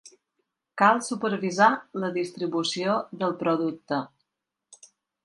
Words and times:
Cal 0.81 1.01
supervisar 1.07 1.67
la 2.05 2.09
distribució 2.15 2.97
del 3.21 3.37
producte. 3.43 4.01